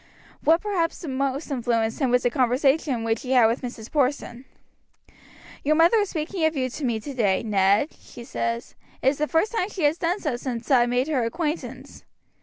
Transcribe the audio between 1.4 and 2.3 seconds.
influenced him was